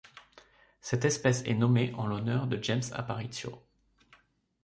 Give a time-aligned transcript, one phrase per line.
[0.81, 3.61] Cette espèce est nommée en l'honneur de James Aparicio.